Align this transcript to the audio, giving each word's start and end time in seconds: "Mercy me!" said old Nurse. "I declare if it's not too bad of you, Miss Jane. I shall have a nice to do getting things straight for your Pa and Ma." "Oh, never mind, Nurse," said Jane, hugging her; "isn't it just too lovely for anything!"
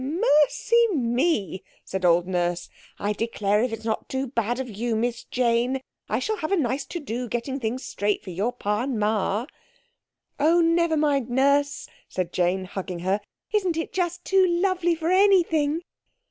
"Mercy 0.03 0.87
me!" 0.95 1.63
said 1.85 2.03
old 2.05 2.25
Nurse. 2.25 2.69
"I 2.97 3.13
declare 3.13 3.61
if 3.61 3.71
it's 3.71 3.85
not 3.85 4.09
too 4.09 4.25
bad 4.25 4.59
of 4.59 4.67
you, 4.67 4.95
Miss 4.95 5.25
Jane. 5.25 5.79
I 6.09 6.17
shall 6.17 6.37
have 6.37 6.51
a 6.51 6.57
nice 6.57 6.85
to 6.85 6.99
do 6.99 7.29
getting 7.29 7.59
things 7.59 7.83
straight 7.85 8.23
for 8.23 8.31
your 8.31 8.51
Pa 8.51 8.81
and 8.81 8.97
Ma." 8.97 9.45
"Oh, 10.39 10.59
never 10.59 10.97
mind, 10.97 11.29
Nurse," 11.29 11.87
said 12.09 12.33
Jane, 12.33 12.65
hugging 12.65 13.01
her; 13.01 13.21
"isn't 13.53 13.77
it 13.77 13.93
just 13.93 14.25
too 14.25 14.43
lovely 14.47 14.95
for 14.95 15.11
anything!" 15.11 15.81